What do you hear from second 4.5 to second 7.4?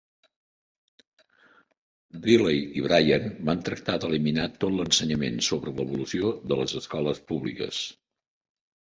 tot l'ensenyament sobre l'evolució de les escoles